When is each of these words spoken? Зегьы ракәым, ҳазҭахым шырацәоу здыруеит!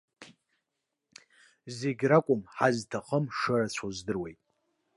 Зегьы 1.77 2.05
ракәым, 2.11 2.41
ҳазҭахым 2.55 3.25
шырацәоу 3.37 3.91
здыруеит! 3.97 4.39